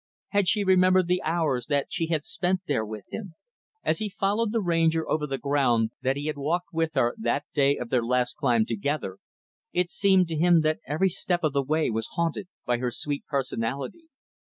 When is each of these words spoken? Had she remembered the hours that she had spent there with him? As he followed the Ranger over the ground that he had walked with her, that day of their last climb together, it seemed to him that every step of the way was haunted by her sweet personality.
Had 0.29 0.47
she 0.47 0.63
remembered 0.63 1.05
the 1.05 1.21
hours 1.21 1.67
that 1.67 1.93
she 1.93 2.07
had 2.07 2.23
spent 2.23 2.61
there 2.65 2.83
with 2.83 3.13
him? 3.13 3.35
As 3.83 3.99
he 3.99 4.09
followed 4.09 4.51
the 4.51 4.59
Ranger 4.59 5.07
over 5.07 5.27
the 5.27 5.37
ground 5.37 5.91
that 6.01 6.15
he 6.15 6.25
had 6.25 6.37
walked 6.39 6.69
with 6.73 6.93
her, 6.95 7.13
that 7.19 7.45
day 7.53 7.77
of 7.77 7.89
their 7.91 8.03
last 8.03 8.35
climb 8.35 8.65
together, 8.65 9.19
it 9.71 9.91
seemed 9.91 10.27
to 10.29 10.35
him 10.39 10.61
that 10.61 10.79
every 10.87 11.09
step 11.09 11.43
of 11.43 11.53
the 11.53 11.61
way 11.61 11.91
was 11.91 12.07
haunted 12.15 12.47
by 12.65 12.79
her 12.79 12.89
sweet 12.89 13.27
personality. 13.27 14.05